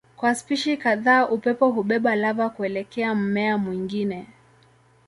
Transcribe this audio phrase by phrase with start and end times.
[0.17, 4.27] Kwa spishi kadhaa upepo hubeba lava kuelekea mmea mwingine.